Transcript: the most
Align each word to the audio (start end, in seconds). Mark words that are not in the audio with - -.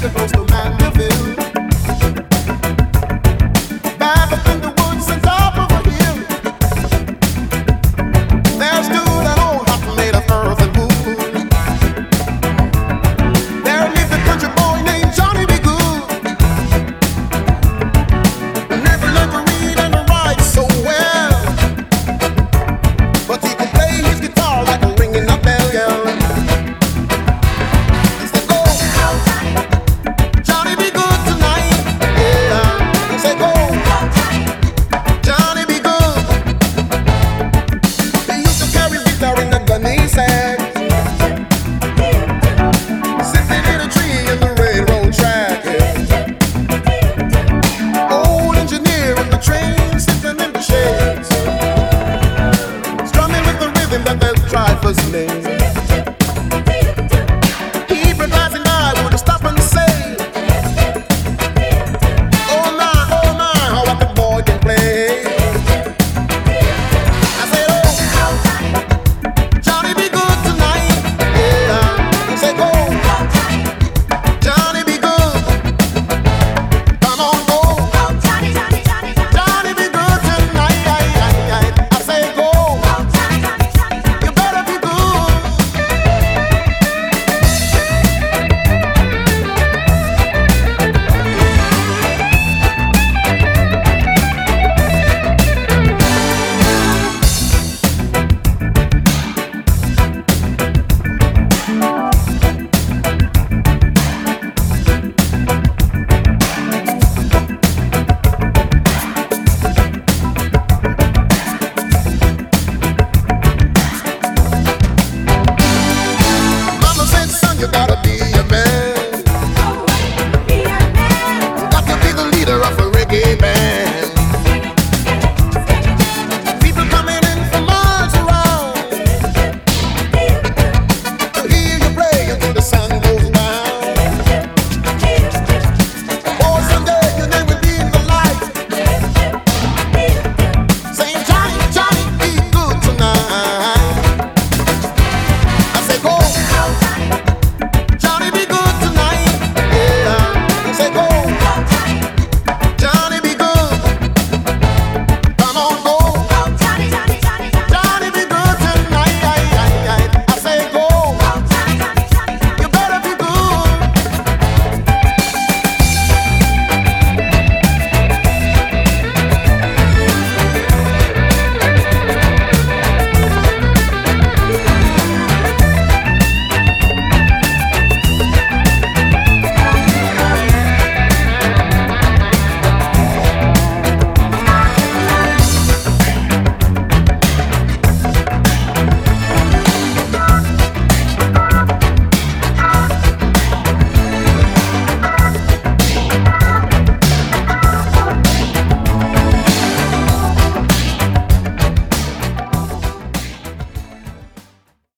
the 0.00 0.10
most 0.10 0.35